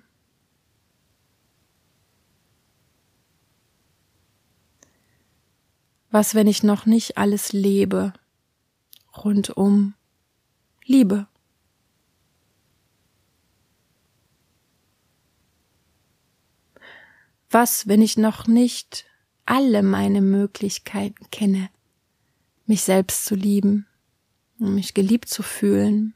Was, 6.12 6.36
wenn 6.36 6.48
ich 6.48 6.62
noch 6.62 6.86
nicht 6.86 7.18
alles 7.18 7.53
lebe 7.53 8.13
rund 9.18 9.50
um 9.50 9.96
Liebe? 10.86 11.27
Was, 17.50 17.88
wenn 17.88 18.01
ich 18.01 18.18
noch 18.18 18.48
nicht 18.48 19.06
alle 19.46 19.84
meine 19.84 20.22
Möglichkeiten 20.22 21.30
kenne, 21.32 21.70
mich 22.65 22.84
selbst 22.84 23.25
zu 23.25 23.36
lieben 23.36 23.88
mich 24.62 24.94
geliebt 24.94 25.27
zu 25.30 25.44
fühlen. 25.44 26.13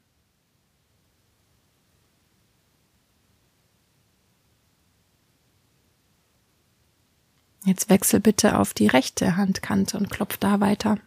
Jetzt 7.65 7.89
wechsel 7.89 8.19
bitte 8.19 8.59
auf 8.59 8.75
die 8.75 8.85
rechte 8.85 9.37
Handkante 9.37 9.97
und 9.97 10.11
klopf 10.11 10.37
da 10.37 10.59
weiter. 10.59 10.99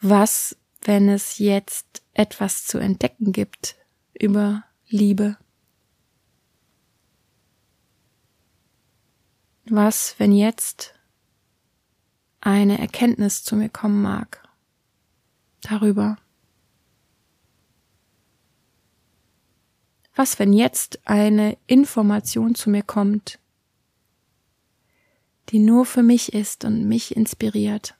Was, 0.00 0.56
wenn 0.82 1.08
es 1.08 1.38
jetzt 1.38 2.04
etwas 2.14 2.64
zu 2.64 2.78
entdecken 2.78 3.32
gibt 3.32 3.74
über 4.14 4.62
Liebe? 4.86 5.36
Was, 9.64 10.14
wenn 10.18 10.30
jetzt 10.30 10.94
eine 12.40 12.78
Erkenntnis 12.78 13.42
zu 13.42 13.56
mir 13.56 13.68
kommen 13.68 14.00
mag 14.00 14.48
darüber? 15.62 16.18
Was, 20.14 20.38
wenn 20.38 20.52
jetzt 20.52 21.00
eine 21.08 21.58
Information 21.66 22.54
zu 22.54 22.70
mir 22.70 22.84
kommt, 22.84 23.40
die 25.48 25.58
nur 25.58 25.86
für 25.86 26.02
mich 26.02 26.32
ist 26.32 26.64
und 26.64 26.88
mich 26.88 27.16
inspiriert? 27.16 27.94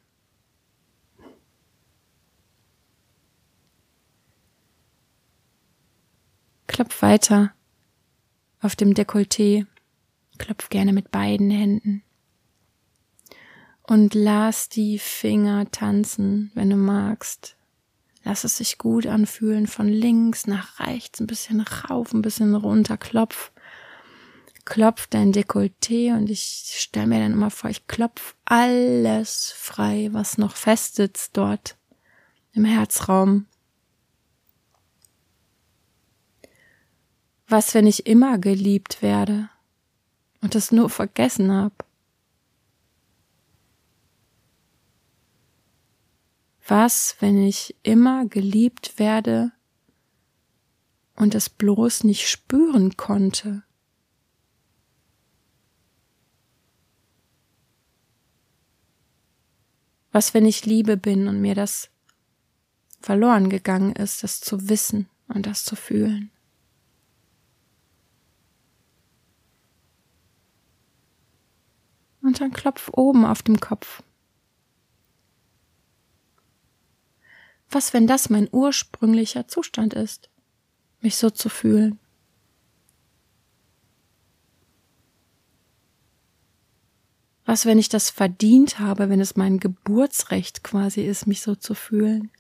Klopf 6.67 7.01
weiter 7.03 7.53
auf 8.61 8.77
dem 8.77 8.95
Dekolleté 8.95 9.67
Klopf 10.39 10.69
gerne 10.69 10.93
mit 10.93 11.11
beiden 11.11 11.51
Händen. 11.51 12.03
Und 13.83 14.15
lass 14.15 14.69
die 14.69 14.99
Finger 14.99 15.71
tanzen, 15.71 16.51
wenn 16.55 16.71
du 16.71 16.77
magst. 16.77 17.57
Lass 18.25 18.43
es 18.43 18.57
sich 18.57 18.79
gut 18.79 19.07
anfühlen, 19.07 19.69
von 19.69 19.89
links 19.89 20.49
nach 20.49 20.81
rechts, 20.81 21.21
ein 21.21 21.29
bisschen 21.29 21.61
rauf, 21.61 22.13
ein 22.13 22.23
bisschen 22.23 22.57
runter, 22.57 22.97
klopf. 22.97 23.53
Klopf 24.67 25.07
dein 25.07 25.33
Dekolleté 25.33 26.13
und 26.13 26.29
ich 26.29 26.75
stelle 26.77 27.07
mir 27.07 27.21
dann 27.21 27.33
immer 27.33 27.51
vor, 27.51 27.71
ich 27.71 27.87
klopf 27.87 28.35
alles 28.45 29.53
frei, 29.57 30.11
was 30.13 30.37
noch 30.37 30.57
festsitzt 30.57 31.35
dort 31.39 31.79
im 32.53 32.67
Herzraum. 32.67 33.47
Was, 37.49 37.73
wenn 37.73 37.87
ich 37.87 38.07
immer 38.07 38.37
geliebt 38.37 39.01
werde? 39.01 39.49
und 40.47 40.55
es 40.55 40.71
nur 40.71 40.91
vergessen 40.91 41.51
habe. 41.51 41.75
Was, 46.69 47.17
wenn 47.19 47.45
ich 47.45 47.75
immer 47.83 48.27
geliebt 48.27 49.01
werde 49.01 49.51
und 51.17 51.35
es 51.35 51.51
bloß 51.51 52.05
nicht 52.05 52.29
spüren 52.29 52.97
konnte? 52.97 53.65
Was, 60.17 60.33
wenn 60.33 60.47
ich 60.47 60.65
Liebe 60.65 60.97
bin 60.97 61.29
und 61.29 61.43
mir 61.43 61.55
das 61.55 61.91
verloren 63.03 63.51
gegangen 63.51 63.95
ist, 63.95 64.23
das 64.23 64.41
zu 64.41 64.71
wissen 64.71 65.11
und 65.29 65.45
das 65.45 65.63
zu 65.63 65.77
fühlen? 65.77 66.31
und 72.23 72.41
dann 72.41 72.51
klopf 72.51 72.89
oben 72.95 73.27
auf 73.27 73.43
dem 73.43 73.61
Kopf. 73.61 74.03
Was, 77.69 77.93
wenn 77.93 78.07
das 78.07 78.31
mein 78.31 78.49
ursprünglicher 78.51 79.49
Zustand 79.49 79.93
ist, 79.93 80.31
mich 81.03 81.17
so 81.17 81.29
zu 81.29 81.51
fühlen? 81.51 82.01
Was, 87.47 87.65
wenn 87.65 87.79
ich 87.79 87.89
das 87.89 88.11
verdient 88.11 88.81
habe, 88.81 89.09
wenn 89.09 89.21
es 89.21 89.37
mein 89.37 89.59
Geburtsrecht 89.61 90.65
quasi 90.65 91.03
ist, 91.03 91.29
mich 91.29 91.43
so 91.43 91.55
zu 91.55 91.75
fühlen? 91.75 92.31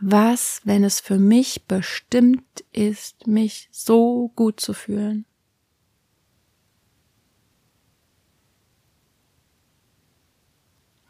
Was, 0.00 0.62
wenn 0.64 0.82
es 0.82 0.98
für 0.98 1.18
mich 1.18 1.66
bestimmt 1.66 2.64
ist, 2.72 3.28
mich 3.28 3.68
so 3.70 4.32
gut 4.34 4.58
zu 4.58 4.72
fühlen? 4.72 5.26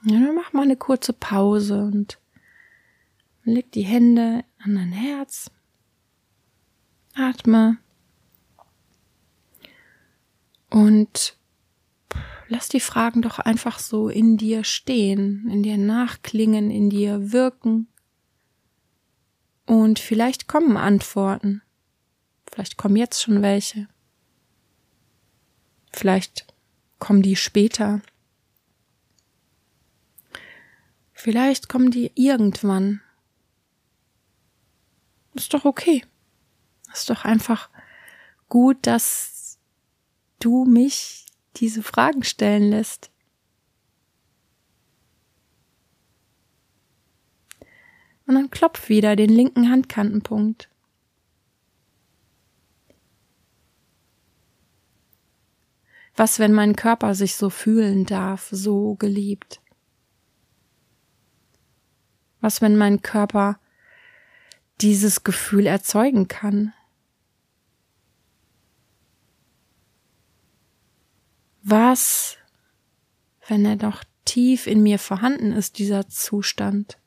Ja, 0.02 0.18
dann 0.18 0.34
mach 0.34 0.52
mal 0.52 0.62
eine 0.62 0.76
kurze 0.76 1.12
Pause 1.14 1.84
und 1.84 2.18
leg 3.44 3.72
die 3.72 3.82
Hände 3.82 4.44
an 4.58 4.74
dein 4.74 4.92
Herz. 4.92 5.50
Atme. 7.14 7.78
Und 10.70 11.36
lass 12.48 12.68
die 12.68 12.80
Fragen 12.80 13.22
doch 13.22 13.38
einfach 13.38 13.78
so 13.78 14.08
in 14.08 14.36
dir 14.36 14.64
stehen, 14.64 15.48
in 15.50 15.62
dir 15.62 15.76
nachklingen, 15.76 16.70
in 16.70 16.90
dir 16.90 17.32
wirken. 17.32 17.88
Und 19.66 19.98
vielleicht 19.98 20.48
kommen 20.48 20.76
Antworten. 20.76 21.62
Vielleicht 22.50 22.76
kommen 22.76 22.96
jetzt 22.96 23.22
schon 23.22 23.42
welche. 23.42 23.88
Vielleicht 25.92 26.46
kommen 26.98 27.22
die 27.22 27.36
später. 27.36 28.00
Vielleicht 31.12 31.68
kommen 31.68 31.90
die 31.90 32.12
irgendwann. 32.14 33.00
Ist 35.34 35.54
doch 35.54 35.64
okay. 35.64 36.04
Ist 36.92 37.10
doch 37.10 37.24
einfach 37.24 37.70
gut, 38.48 38.78
dass 38.86 39.39
du 40.40 40.64
mich 40.64 41.26
diese 41.56 41.82
Fragen 41.82 42.24
stellen 42.24 42.70
lässt. 42.70 43.10
Und 48.26 48.34
dann 48.34 48.50
klopf 48.50 48.88
wieder 48.88 49.16
den 49.16 49.30
linken 49.30 49.70
Handkantenpunkt. 49.70 50.68
Was, 56.16 56.38
wenn 56.38 56.52
mein 56.52 56.76
Körper 56.76 57.14
sich 57.14 57.34
so 57.34 57.50
fühlen 57.50 58.04
darf, 58.04 58.48
so 58.52 58.94
geliebt? 58.94 59.60
Was, 62.40 62.60
wenn 62.60 62.76
mein 62.76 63.02
Körper 63.02 63.58
dieses 64.80 65.24
Gefühl 65.24 65.66
erzeugen 65.66 66.28
kann? 66.28 66.72
Was, 71.70 72.36
wenn 73.46 73.64
er 73.64 73.76
doch 73.76 74.02
tief 74.24 74.66
in 74.66 74.82
mir 74.82 74.98
vorhanden 74.98 75.52
ist, 75.52 75.78
dieser 75.78 76.08
Zustand? 76.08 76.98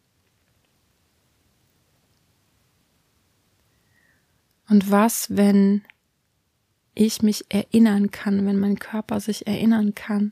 Und 4.69 4.89
was, 4.89 5.35
wenn 5.35 5.83
ich 6.95 7.21
mich 7.21 7.43
erinnern 7.49 8.11
kann, 8.11 8.45
wenn 8.45 8.57
mein 8.57 8.79
Körper 8.79 9.19
sich 9.19 9.47
erinnern 9.47 9.95
kann? 9.95 10.31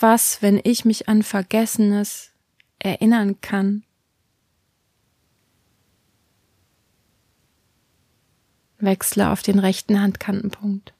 Was, 0.00 0.40
wenn 0.40 0.58
ich 0.64 0.86
mich 0.86 1.10
an 1.10 1.22
Vergessenes 1.22 2.30
erinnern 2.78 3.42
kann? 3.42 3.84
Wechsle 8.86 9.30
auf 9.30 9.42
den 9.42 9.58
rechten 9.58 10.00
Handkantenpunkt. 10.00 10.94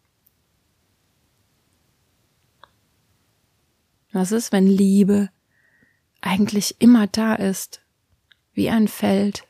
Was 4.12 4.32
ist, 4.32 4.52
wenn 4.52 4.66
Liebe 4.66 5.30
eigentlich 6.20 6.76
immer 6.80 7.06
da 7.06 7.34
ist, 7.34 7.80
wie 8.52 8.68
ein 8.68 8.88
Feld? 8.88 9.46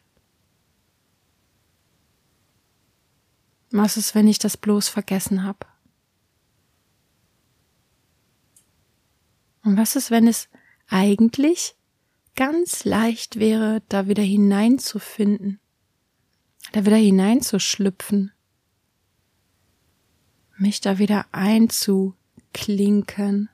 Was 3.70 3.96
ist, 3.96 4.14
wenn 4.14 4.28
ich 4.28 4.38
das 4.38 4.56
bloß 4.56 4.88
vergessen 4.88 5.42
habe? 5.42 5.66
Und 9.64 9.76
was 9.76 9.96
ist, 9.96 10.12
wenn 10.12 10.28
es 10.28 10.48
eigentlich 10.88 11.74
ganz 12.36 12.84
leicht 12.84 13.40
wäre, 13.40 13.82
da 13.88 14.06
wieder 14.06 14.22
hineinzufinden, 14.22 15.58
da 16.72 16.84
wieder 16.84 16.96
hineinzuschlüpfen, 16.96 18.32
mich 20.58 20.80
da 20.80 20.98
wieder 20.98 21.26
einzuklinken? 21.32 23.48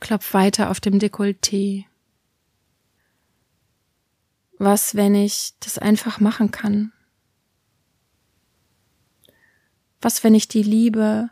Klopf 0.00 0.32
weiter 0.32 0.70
auf 0.70 0.80
dem 0.80 0.98
Dekolleté. 0.98 1.84
Was, 4.58 4.94
wenn 4.94 5.14
ich 5.14 5.54
das 5.60 5.78
einfach 5.78 6.18
machen 6.18 6.50
kann? 6.50 6.92
Was, 10.00 10.24
wenn 10.24 10.34
ich 10.34 10.48
die 10.48 10.62
Liebe 10.62 11.30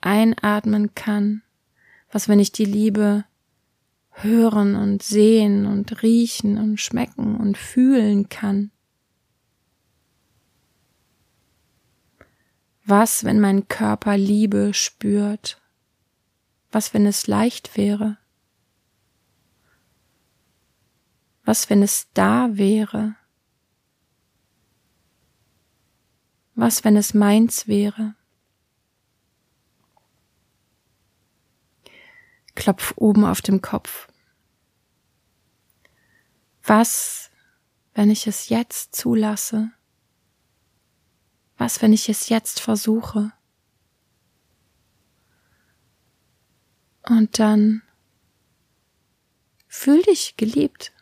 einatmen 0.00 0.94
kann? 0.94 1.42
Was, 2.10 2.28
wenn 2.28 2.40
ich 2.40 2.52
die 2.52 2.64
Liebe 2.64 3.24
hören 4.22 4.74
und 4.76 5.02
sehen 5.02 5.66
und 5.66 6.02
riechen 6.02 6.58
und 6.58 6.80
schmecken 6.80 7.36
und 7.36 7.56
fühlen 7.56 8.28
kann? 8.28 8.70
Was, 12.84 13.24
wenn 13.24 13.38
mein 13.38 13.68
Körper 13.68 14.16
Liebe 14.16 14.72
spürt? 14.72 15.60
Was, 16.70 16.94
wenn 16.94 17.06
es 17.06 17.26
leicht 17.26 17.76
wäre? 17.76 18.18
Was, 21.44 21.70
wenn 21.70 21.82
es 21.82 22.08
da 22.14 22.56
wäre? 22.56 23.14
Was, 26.54 26.84
wenn 26.84 26.96
es 26.96 27.14
meins 27.14 27.68
wäre? 27.68 28.14
Klopf 32.58 32.92
oben 32.96 33.24
auf 33.24 33.40
dem 33.40 33.62
Kopf. 33.62 34.08
Was, 36.64 37.30
wenn 37.94 38.10
ich 38.10 38.26
es 38.26 38.48
jetzt 38.48 38.96
zulasse? 38.96 39.70
Was, 41.56 41.80
wenn 41.82 41.92
ich 41.92 42.08
es 42.08 42.28
jetzt 42.28 42.58
versuche? 42.58 43.32
Und 47.08 47.38
dann 47.38 47.82
fühl 49.68 50.02
dich 50.02 50.36
geliebt. 50.36 50.92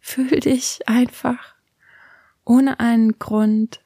Fühl 0.00 0.40
dich 0.40 0.88
einfach 0.88 1.56
ohne 2.46 2.80
einen 2.80 3.18
Grund 3.18 3.84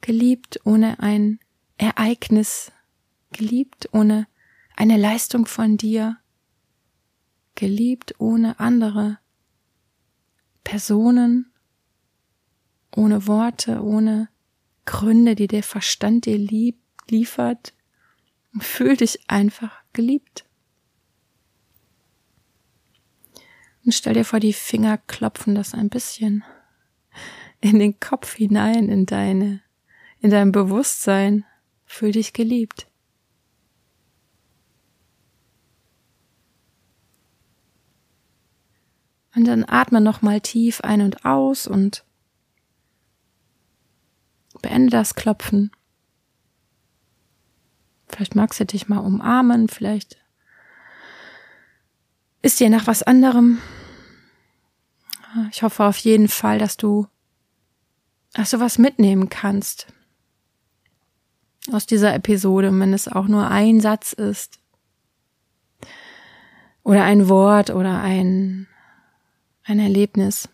geliebt 0.00 0.60
ohne 0.64 1.00
ein 1.00 1.40
Ereignis, 1.78 2.70
geliebt 3.32 3.88
ohne 3.92 4.28
eine 4.82 4.96
Leistung 4.96 5.46
von 5.46 5.76
dir, 5.76 6.18
geliebt 7.54 8.16
ohne 8.18 8.58
andere 8.58 9.20
Personen, 10.64 11.52
ohne 12.92 13.28
Worte, 13.28 13.80
ohne 13.80 14.28
Gründe, 14.84 15.36
die 15.36 15.46
der 15.46 15.62
Verstand 15.62 16.26
dir 16.26 16.36
lieb, 16.36 16.80
liefert. 17.08 17.74
Fühl 18.58 18.96
dich 18.96 19.20
einfach 19.28 19.72
geliebt. 19.92 20.46
Und 23.84 23.92
stell 23.92 24.14
dir 24.14 24.24
vor, 24.24 24.40
die 24.40 24.52
Finger 24.52 24.98
klopfen 24.98 25.54
das 25.54 25.74
ein 25.74 25.90
bisschen 25.90 26.42
in 27.60 27.78
den 27.78 28.00
Kopf 28.00 28.34
hinein, 28.34 28.88
in 28.88 29.06
deine 29.06 29.62
in 30.18 30.30
deinem 30.30 30.50
Bewusstsein. 30.50 31.44
Fühl 31.84 32.10
dich 32.10 32.32
geliebt. 32.32 32.88
Und 39.34 39.46
dann 39.46 39.64
atme 39.66 40.00
nochmal 40.00 40.40
tief 40.40 40.80
ein 40.82 41.00
und 41.00 41.24
aus 41.24 41.66
und 41.66 42.04
beende 44.60 44.90
das 44.90 45.14
Klopfen. 45.14 45.70
Vielleicht 48.08 48.34
magst 48.34 48.60
du 48.60 48.66
dich 48.66 48.88
mal 48.88 48.98
umarmen, 48.98 49.68
vielleicht 49.68 50.18
ist 52.42 52.60
dir 52.60 52.68
nach 52.68 52.86
was 52.86 53.02
anderem. 53.02 53.58
Ich 55.50 55.62
hoffe 55.62 55.84
auf 55.84 55.96
jeden 55.98 56.28
Fall, 56.28 56.58
dass 56.58 56.76
du, 56.76 57.06
dass 58.34 58.50
du 58.50 58.60
was 58.60 58.76
mitnehmen 58.76 59.30
kannst 59.30 59.86
aus 61.70 61.86
dieser 61.86 62.14
Episode, 62.14 62.76
wenn 62.78 62.92
es 62.92 63.08
auch 63.08 63.28
nur 63.28 63.48
ein 63.48 63.80
Satz 63.80 64.12
ist 64.12 64.58
oder 66.82 67.04
ein 67.04 67.28
Wort 67.28 67.70
oder 67.70 68.00
ein, 68.00 68.66
ein 69.64 69.78
Erlebnis. 69.78 70.48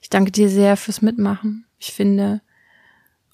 Ich 0.00 0.10
danke 0.10 0.32
dir 0.32 0.48
sehr 0.48 0.76
fürs 0.76 1.02
Mitmachen. 1.02 1.66
Ich 1.78 1.92
finde, 1.92 2.40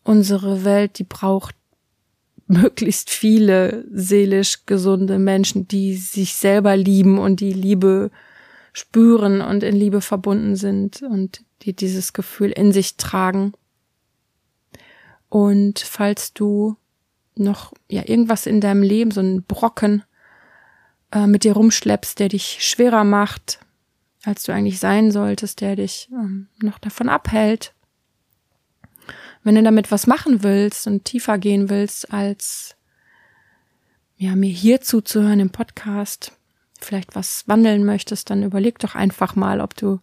unsere 0.05 0.65
Welt, 0.65 0.99
die 0.99 1.05
braucht 1.05 1.55
möglichst 2.47 3.11
viele 3.11 3.85
seelisch 3.93 4.65
gesunde 4.65 5.19
Menschen, 5.19 5.69
die 5.69 5.97
sich 5.97 6.35
selber 6.35 6.77
lieben 6.77 7.19
und 7.19 7.41
die 7.41 7.53
Liebe 7.53 8.11
spüren 8.73 9.41
und 9.41 9.63
in 9.63 9.77
Liebe 9.77 10.01
verbunden 10.01 10.57
sind 10.57 11.03
und 11.03 11.45
die 11.63 11.75
dieses 11.75 12.13
Gefühl 12.13 12.51
in 12.51 12.73
sich 12.73 12.97
tragen. 12.97 13.53
Und 15.29 15.81
falls 15.81 16.33
du 16.33 16.77
noch 17.35 17.73
ja 17.91 18.03
irgendwas 18.07 18.47
in 18.47 18.61
deinem 18.61 18.83
Leben, 18.83 19.11
so 19.11 19.21
ein 19.21 19.43
Brocken 19.43 20.05
äh, 21.13 21.27
mit 21.27 21.45
dir 21.45 21.53
rumschleppst, 21.53 22.19
der 22.19 22.29
dich 22.29 22.59
schwerer 22.61 23.05
macht, 23.05 23.61
als 24.25 24.43
du 24.45 24.53
eigentlich 24.53 24.79
sein 24.79 25.11
solltest, 25.11 25.61
der 25.61 25.77
dich 25.77 26.09
ähm, 26.13 26.49
noch 26.61 26.79
davon 26.79 27.09
abhält. 27.09 27.75
Wenn 29.45 29.55
du 29.55 29.63
damit 29.63 29.91
was 29.91 30.07
machen 30.07 30.43
willst 30.43 30.87
und 30.87 31.05
tiefer 31.05 31.39
gehen 31.39 31.71
willst, 31.71 32.13
als 32.13 32.77
ja, 34.17 34.35
mir 34.35 34.51
hier 34.51 34.81
zuzuhören 34.81 35.41
im 35.41 35.51
Podcast, 35.51 36.33
vielleicht 36.81 37.15
was 37.15 37.47
wandeln 37.47 37.85
möchtest, 37.85 38.31
dann 38.31 38.43
überleg 38.43 38.79
doch 38.79 38.95
einfach 38.95 39.37
mal, 39.37 39.61
ob 39.61 39.77
du 39.77 40.01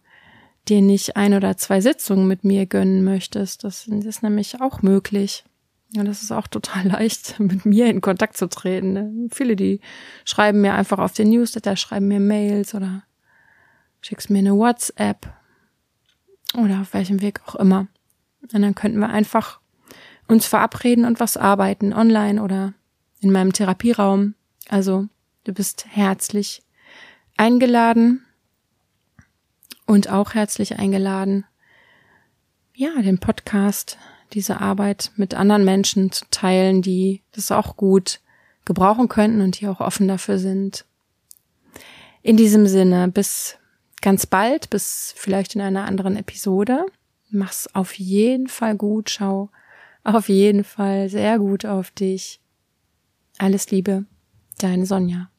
dir 0.68 0.80
nicht 0.80 1.16
ein 1.16 1.34
oder 1.34 1.56
zwei 1.56 1.80
Sitzungen 1.80 2.26
mit 2.26 2.42
mir 2.42 2.66
gönnen 2.66 3.04
möchtest. 3.04 3.64
Das 3.64 3.86
ist 3.86 4.22
nämlich 4.22 4.60
auch 4.60 4.82
möglich. 4.82 5.44
Ja, 5.92 6.02
das 6.02 6.22
ist 6.22 6.32
auch 6.32 6.46
total 6.46 6.86
leicht, 6.88 7.38
mit 7.38 7.64
mir 7.66 7.86
in 7.86 8.00
Kontakt 8.00 8.36
zu 8.36 8.48
treten. 8.48 9.28
Viele, 9.32 9.54
die 9.54 9.80
schreiben 10.24 10.60
mir 10.60 10.74
einfach 10.74 10.98
auf 10.98 11.12
den 11.12 11.30
Newsletter, 11.30 11.76
schreiben 11.76 12.08
mir 12.08 12.20
Mails 12.20 12.74
oder 12.74 13.04
schickst 14.06 14.30
mir 14.30 14.38
eine 14.38 14.56
WhatsApp 14.56 15.26
oder 16.54 16.80
auf 16.80 16.94
welchem 16.94 17.20
Weg 17.22 17.40
auch 17.46 17.56
immer. 17.56 17.88
Und 18.40 18.54
dann 18.54 18.76
könnten 18.76 19.00
wir 19.00 19.10
einfach 19.10 19.58
uns 20.28 20.46
verabreden 20.46 21.04
und 21.04 21.18
was 21.18 21.36
arbeiten, 21.36 21.92
online 21.92 22.40
oder 22.40 22.72
in 23.20 23.32
meinem 23.32 23.52
Therapieraum. 23.52 24.34
Also, 24.68 25.08
du 25.42 25.52
bist 25.52 25.86
herzlich 25.88 26.62
eingeladen 27.36 28.24
und 29.86 30.08
auch 30.08 30.34
herzlich 30.34 30.78
eingeladen, 30.78 31.44
ja, 32.74 33.02
den 33.02 33.18
Podcast 33.18 33.98
diese 34.32 34.60
Arbeit 34.60 35.10
mit 35.16 35.34
anderen 35.34 35.64
Menschen 35.64 36.12
zu 36.12 36.26
teilen, 36.30 36.80
die 36.80 37.22
das 37.32 37.50
auch 37.50 37.76
gut 37.76 38.20
gebrauchen 38.64 39.08
könnten 39.08 39.40
und 39.40 39.60
die 39.60 39.66
auch 39.66 39.80
offen 39.80 40.06
dafür 40.06 40.38
sind. 40.38 40.84
In 42.22 42.36
diesem 42.36 42.68
Sinne, 42.68 43.08
bis 43.08 43.58
ganz 44.02 44.26
bald, 44.26 44.70
bis 44.70 45.14
vielleicht 45.16 45.54
in 45.54 45.60
einer 45.60 45.84
anderen 45.84 46.16
Episode. 46.16 46.86
Mach's 47.30 47.68
auf 47.74 47.94
jeden 47.94 48.48
Fall 48.48 48.76
gut, 48.76 49.10
schau 49.10 49.50
auf 50.04 50.28
jeden 50.28 50.62
Fall 50.62 51.08
sehr 51.08 51.38
gut 51.38 51.66
auf 51.66 51.90
dich. 51.90 52.40
Alles 53.38 53.70
Liebe, 53.70 54.04
deine 54.58 54.86
Sonja. 54.86 55.30